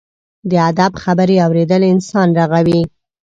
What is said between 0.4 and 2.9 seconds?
د ادب خبرې اورېدل انسان رغوي.